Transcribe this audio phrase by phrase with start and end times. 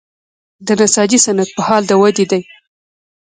[0.67, 2.41] د نساجي صنعت په حال د ودې دی